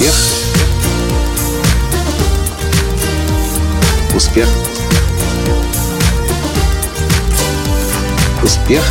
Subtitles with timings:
[0.00, 0.14] Успех.
[4.16, 4.48] Успех.
[8.42, 8.82] Успех.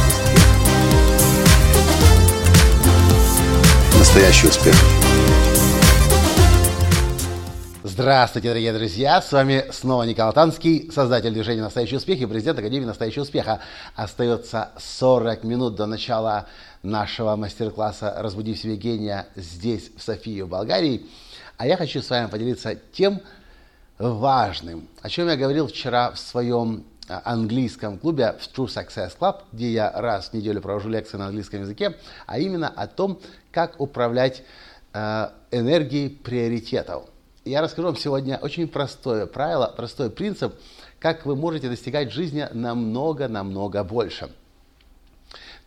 [3.97, 4.75] Настоящий успех.
[7.83, 9.19] Здравствуйте, дорогие друзья!
[9.19, 13.61] С вами снова Николай Танский, создатель движения «Настоящий успех» и президент Академии «Настоящего успеха».
[13.95, 16.47] Остается 40 минут до начала
[16.83, 21.05] нашего мастер-класса «Разбуди в себе гения» здесь, в Софии, в Болгарии.
[21.57, 23.21] А я хочу с вами поделиться тем
[23.97, 29.41] важным, о чем я говорил вчера в своем а, английском клубе в True Success Club,
[29.51, 33.19] где я раз в неделю провожу лекции на английском языке, а именно о том,
[33.51, 34.43] как управлять
[34.93, 37.03] э, энергией приоритетов–
[37.49, 40.53] я расскажу вам сегодня очень простое правило, простой принцип,
[40.99, 44.29] как вы можете достигать жизни намного-намного больше.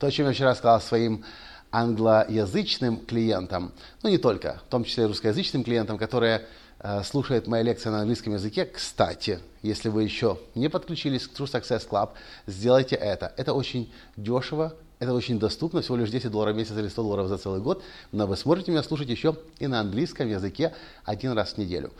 [0.02, 1.24] То, о чем я вчера сказал своим
[1.70, 6.44] англоязычным клиентам, ну не только, в том числе русскоязычным клиентам, которые
[6.80, 8.64] э, слушают мои лекции на английском языке.
[8.64, 12.10] Кстати, если вы еще не подключились к True Success Club,
[12.48, 13.32] сделайте это.
[13.36, 17.28] Это очень дешево, это очень доступно, всего лишь 10 долларов в месяц или 100 долларов
[17.28, 20.74] за целый год, но вы сможете меня слушать еще и на английском языке
[21.04, 21.92] один раз в неделю.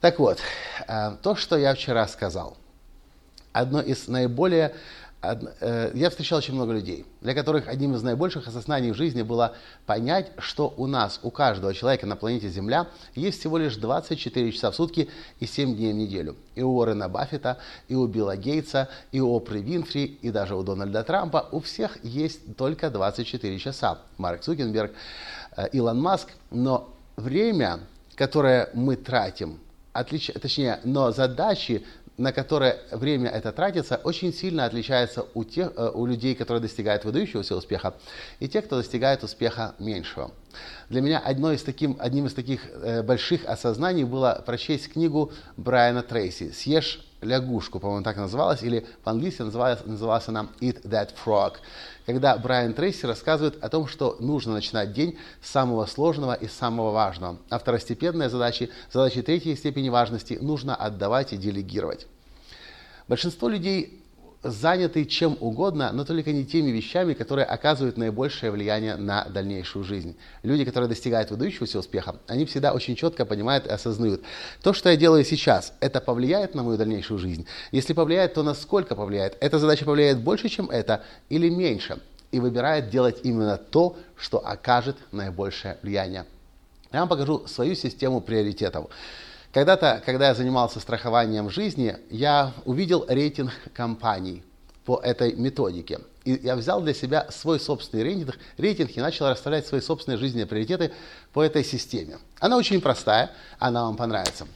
[0.00, 0.40] Так вот,
[0.88, 2.56] э, то, что я вчера сказал,
[3.52, 4.74] одно из наиболее
[5.22, 10.30] я встречал очень много людей, для которых одним из наибольших осознаний в жизни было понять,
[10.38, 14.76] что у нас, у каждого человека на планете Земля есть всего лишь 24 часа в
[14.76, 15.08] сутки
[15.40, 16.36] и 7 дней в неделю.
[16.54, 20.62] И у Уоррена Баффета, и у Билла Гейтса, и у Опры Винфри, и даже у
[20.62, 23.98] Дональда Трампа, у всех есть только 24 часа.
[24.18, 24.92] Марк Цукенберг,
[25.56, 26.28] э, Илон Маск.
[26.50, 27.80] Но время,
[28.14, 29.58] которое мы тратим,
[29.92, 30.30] отлич...
[30.40, 31.84] точнее, но задачи,
[32.18, 37.04] на которое время это тратится, очень сильно отличается у, тех, э, у людей, которые достигают
[37.04, 37.94] выдающегося успеха,
[38.40, 40.30] и тех, кто достигает успеха меньшего.
[40.88, 46.02] Для меня одной из таким, одним из таких э, больших осознаний было прочесть книгу Брайана
[46.02, 51.56] Трейси «Съешь лягушку», по-моему, так называлась, или по-английски называлась, называлась она «Eat That Frog»,
[52.06, 56.92] когда Брайан Трейси рассказывает о том, что нужно начинать день с самого сложного и самого
[56.92, 62.06] важного, а второстепенные задачи, задачи третьей степени важности нужно отдавать и делегировать.
[63.08, 64.05] Большинство людей
[64.50, 70.16] заняты чем угодно, но только не теми вещами, которые оказывают наибольшее влияние на дальнейшую жизнь.
[70.42, 74.22] Люди, которые достигают выдающегося успеха, они всегда очень четко понимают и осознают,
[74.62, 77.46] то, что я делаю сейчас, это повлияет на мою дальнейшую жизнь?
[77.72, 79.36] Если повлияет, то насколько повлияет?
[79.40, 81.98] Эта задача повлияет больше, чем это, или меньше?
[82.32, 86.26] И выбирает делать именно то, что окажет наибольшее влияние.
[86.92, 88.86] Я вам покажу свою систему приоритетов.
[89.56, 94.42] Когда-то, когда я занимался страхованием жизни, я увидел рейтинг компаний
[94.84, 96.00] по этой методике.
[96.24, 100.44] И я взял для себя свой собственный рейтинг, рейтинг и начал расставлять свои собственные жизненные
[100.44, 100.92] приоритеты
[101.32, 102.18] по этой системе.
[102.38, 104.46] Она очень простая, она вам понравится.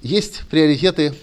[0.00, 1.14] Есть приоритеты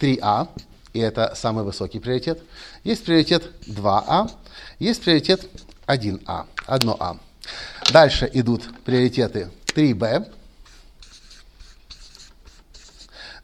[0.00, 0.48] 3А,
[0.94, 2.42] и это самый высокий приоритет.
[2.82, 4.32] Есть приоритет 2А,
[4.80, 5.48] есть приоритет
[5.86, 7.20] 1А, 1А.
[7.92, 10.28] Дальше идут приоритеты 3Б,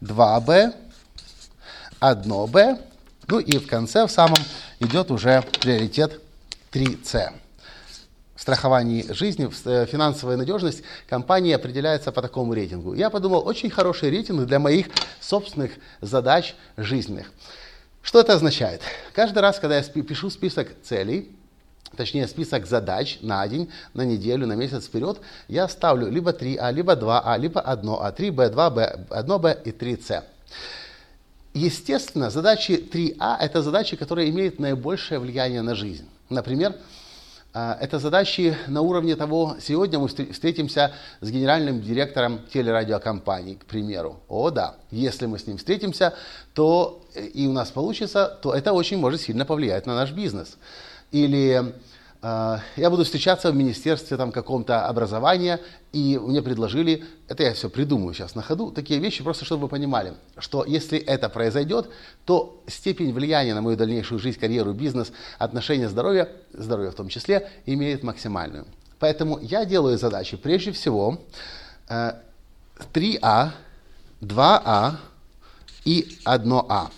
[0.01, 0.75] 2b,
[2.01, 2.81] 1b,
[3.29, 4.39] ну и в конце, в самом,
[4.81, 6.21] идет уже приоритет
[6.73, 7.33] 3c.
[8.35, 12.95] В страховании жизни, э, финансовая надежность компании определяется по такому рейтингу.
[12.95, 14.87] Я подумал, очень хороший рейтинг для моих
[15.21, 17.31] собственных задач жизненных.
[18.03, 18.81] Что это означает?
[19.13, 21.37] Каждый раз, когда я пишу список целей,
[21.97, 26.95] точнее список задач на день, на неделю, на месяц вперед, я ставлю либо 3А, либо
[26.95, 30.23] 2А, либо 1А, 3Б, 2Б, 1Б и 3С.
[31.53, 36.09] Естественно, задачи 3А– это задачи, которые имеют наибольшее влияние на жизнь.
[36.29, 36.77] Например,
[37.53, 44.21] а, это задачи на уровне того, сегодня мы встретимся с генеральным директором телерадиокомпании, к примеру.
[44.29, 46.15] О да, если мы с ним встретимся,
[46.55, 50.57] то э, и у нас получится, то это очень может сильно повлиять на наш бизнес
[51.13, 51.75] или
[52.23, 55.61] э, я буду встречаться в министерстве там каком-то образования,
[55.93, 59.69] и мне предложили, это я все придумаю сейчас на ходу, такие вещи, просто чтобы вы
[59.69, 61.91] понимали, что если это произойдет,
[62.25, 67.51] то степень влияния на мою дальнейшую жизнь, карьеру, бизнес, отношения, здоровье, здоровье в том числе,
[67.67, 68.67] имеет максимальную.
[68.99, 71.21] Поэтому я делаю задачи прежде всего
[71.89, 72.13] э,
[72.93, 73.51] 3А,
[74.21, 74.97] 2А
[75.85, 76.91] и 1А.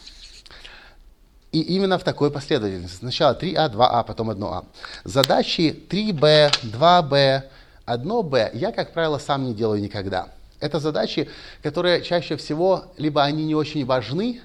[1.53, 2.97] И именно в такой последовательности.
[2.97, 4.65] Сначала 3А, 2А, потом 1А.
[5.05, 7.43] Задачи 3Б, 2Б,
[7.87, 10.29] 1Б я, как правило, сам не делаю никогда.
[10.61, 11.29] Это задачи,
[11.63, 14.41] которые чаще всего либо они не очень важны,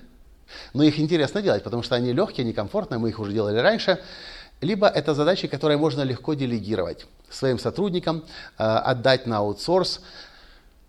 [0.74, 4.00] но их интересно делать, потому что они легкие, они комфортные, мы их уже делали раньше,
[4.62, 8.26] либо это задачи, которые можно легко делегировать своим сотрудникам,
[8.58, 10.02] э, отдать на аутсорс,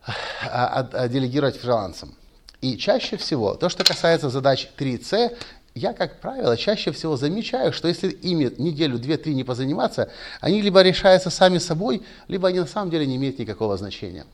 [0.06, 2.14] э, делегировать фрилансам.
[2.60, 5.36] И чаще всего, то, что касается задач 3C,
[5.78, 10.10] я, как правило, чаще всего замечаю, что если ими неделю, две, три не позаниматься,
[10.40, 14.26] они либо решаются сами собой, либо они на самом деле не имеют никакого значения.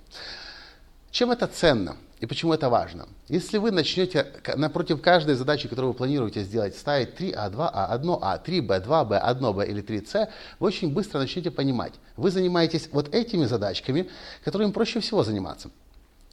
[1.10, 3.06] Чем это ценно и почему это важно?
[3.28, 4.26] Если вы начнете
[4.56, 9.82] напротив каждой задачи, которую вы планируете сделать, ставить 3А, 2А, 1А, 3Б, 2Б, 1Б или
[9.82, 11.92] 3С, вы очень быстро начнете понимать.
[12.16, 14.08] Вы занимаетесь вот этими задачками,
[14.44, 15.70] которыми проще всего заниматься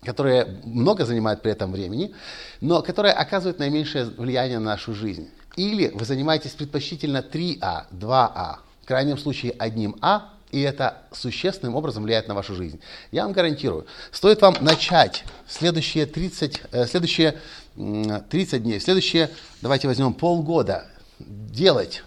[0.03, 2.13] которые много занимают при этом времени,
[2.59, 5.29] но которые оказывают наименьшее влияние на нашу жизнь.
[5.55, 12.03] Или вы занимаетесь предпочтительно 3А, 2А, в крайнем случае одним А, и это существенным образом
[12.03, 12.79] влияет на вашу жизнь.
[13.11, 17.37] Я вам гарантирую, стоит вам начать следующие 30, э, следующие
[17.75, 19.29] 30 дней, следующие,
[19.61, 20.87] давайте возьмем полгода,
[21.19, 22.03] делать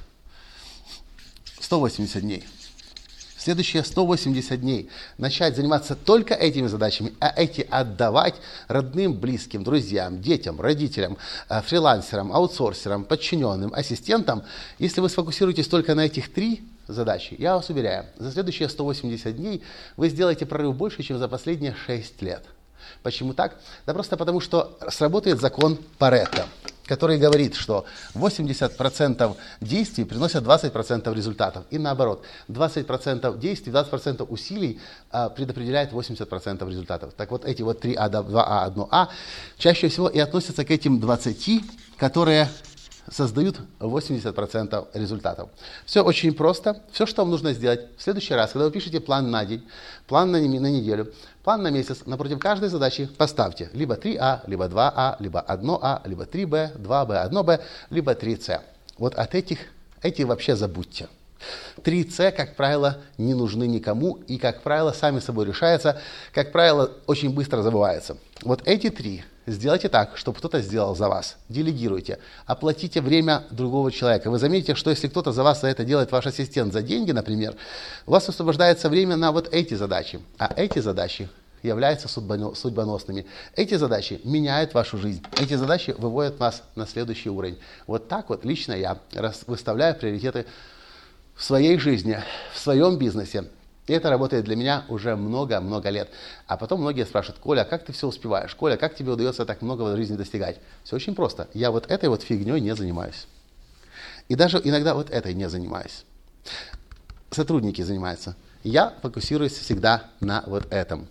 [1.61, 2.45] 180 дней
[3.45, 4.89] следующие 180 дней
[5.19, 8.35] начать заниматься только этими задачами, а эти отдавать
[8.69, 11.19] родным, близким, друзьям, детям, родителям,
[11.51, 14.45] э, фрилансерам, аутсорсерам, подчиненным, ассистентам,
[14.79, 19.63] если вы сфокусируетесь только на этих три задачи, я вас уверяю, за следующие 180 дней
[19.97, 22.45] вы сделаете прорыв больше, чем за последние 6 лет.
[23.03, 23.59] Почему так?
[23.85, 26.47] Да просто потому, что сработает закон Паретта
[26.87, 27.85] который говорит, что
[28.15, 31.65] 80% действий приносят 20% результатов.
[31.71, 37.15] И наоборот, 20% действий, 20% усилий а, предопределяет 80% результатов.
[37.17, 39.09] Так вот, эти вот 3А, 2А, 1А
[39.57, 41.65] чаще всего и относятся к этим 20,
[41.97, 42.49] которые
[43.11, 45.51] создают 80% результатов.
[45.85, 46.83] Все очень просто.
[46.93, 49.67] Все, что вам нужно сделать в следующий раз, когда вы пишете план на день,
[50.07, 51.13] план на, на неделю,
[51.43, 56.77] план на месяц, напротив каждой задачи поставьте либо 3А, либо 2А, либо 1А, либо 3Б,
[56.79, 57.61] 2Б, 1Б,
[57.91, 58.61] либо 3С.
[58.99, 59.59] Вот от этих,
[60.03, 61.09] эти вообще забудьте.
[61.79, 66.01] 3С, как правило, не нужны никому и, как правило, сами собой решаются,
[66.33, 68.17] как правило, очень быстро забываются.
[68.43, 71.37] Вот эти три Сделайте так, чтобы кто-то сделал за вас.
[71.51, 72.19] Делегируйте.
[72.47, 74.31] Оплатите время другого человека.
[74.31, 77.55] Вы заметите, что если кто-то за вас за это делает ваш ассистент за деньги, например,
[78.07, 80.21] у вас освобождается время на вот эти задачи.
[80.39, 81.29] А эти задачи
[81.63, 83.27] являются судьбоносными.
[83.55, 85.23] Эти задачи меняют вашу жизнь.
[85.39, 87.59] Эти задачи выводят вас на следующий уровень.
[87.87, 88.99] Вот так вот лично я
[89.47, 90.47] выставляю приоритеты
[91.35, 92.23] в своей жизни,
[92.55, 93.45] в своем бизнесе.
[93.87, 96.09] И это работает для меня уже много-много лет.
[96.47, 98.55] А потом многие спрашивают, Коля, а как ты все успеваешь?
[98.55, 100.59] Коля, как тебе удается так много в жизни достигать?
[100.85, 101.49] Все очень просто.
[101.53, 103.27] Я вот этой вот фигней не занимаюсь.
[104.29, 106.05] И даже иногда вот этой не занимаюсь.
[107.31, 108.37] Сотрудники занимаются.
[108.63, 111.07] Я фокусируюсь всегда на вот этом.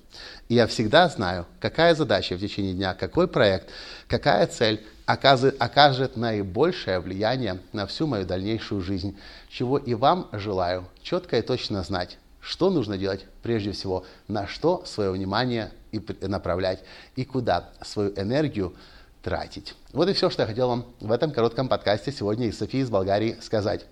[0.50, 3.70] И я всегда знаю, какая задача в течение дня, какой проект,
[4.08, 9.16] какая цель окажет, окажет наибольшее влияние на всю мою дальнейшую жизнь,
[9.50, 14.84] чего и вам желаю четко и точно знать что нужно делать прежде всего, на что
[14.86, 16.84] свое внимание и направлять,
[17.16, 18.76] и куда свою энергию
[19.22, 19.76] тратить.
[19.94, 22.90] Вот и все, что я хотел вам в этом коротком подкасте сегодня из Софии из
[22.90, 23.86] Болгарии сказать.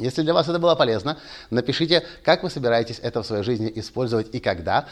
[0.00, 1.18] Если для вас это было полезно,
[1.50, 4.86] напишите, как вы собираетесь это в своей жизни использовать и когда.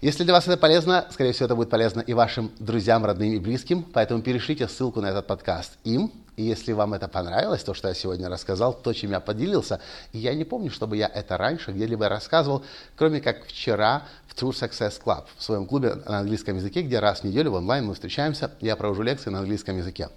[0.00, 3.38] Если для вас это полезно, скорее всего, это будет полезно и вашим друзьям, родным и
[3.38, 6.10] близким, поэтому перешлите ссылку на этот подкаст им.
[6.36, 9.80] И если вам это понравилось, то, что я сегодня рассказал, то, чем я поделился,
[10.12, 12.64] и я не помню, чтобы я это раньше где-либо рассказывал,
[12.96, 17.20] кроме как вчера в True Success Club, в своем клубе на английском языке, где раз
[17.20, 20.08] в неделю в онлайн мы встречаемся, я провожу лекции на английском языке.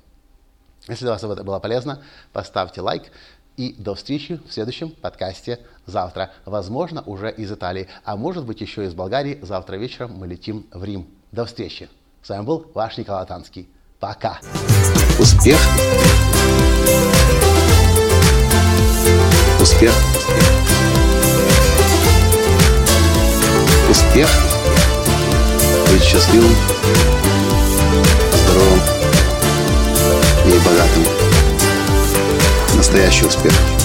[0.87, 3.03] Если для вас это было полезно, поставьте лайк,
[3.57, 6.31] и до встречи в следующем подкасте завтра.
[6.45, 9.39] Возможно, уже из Италии, а может быть еще из Болгарии.
[9.41, 11.07] Завтра вечером мы летим в Рим.
[11.31, 11.89] До встречи.
[12.23, 13.67] С вами был ваш Николай Танский.
[13.99, 14.39] Пока.
[15.19, 15.59] Успех.
[19.59, 19.93] Успех.
[23.89, 24.29] Успех.
[25.91, 26.51] Быть счастливым,
[28.33, 28.81] здоровым
[30.45, 31.26] и богатым
[32.77, 33.76] настоящий успех.